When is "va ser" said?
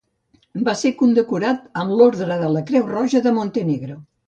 0.69-0.91